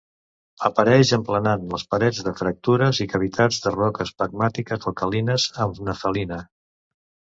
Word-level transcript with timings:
Apareix 0.69 1.11
emplenat 1.17 1.67
les 1.73 1.83
parets 1.91 2.23
de 2.29 2.33
fractures 2.39 3.01
i 3.05 3.07
cavitats 3.11 3.61
de 3.67 3.75
roques 3.77 4.15
pegmatites 4.23 4.89
alcalines 4.93 5.47
amb 5.67 5.83
nefelina. 5.91 6.45